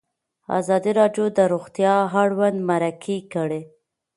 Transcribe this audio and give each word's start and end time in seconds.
ازادي 0.59 0.91
راډیو 0.99 1.25
د 1.37 1.39
روغتیا 1.53 1.93
اړوند 2.21 2.57
مرکې 2.69 3.17
کړي. 3.33 3.61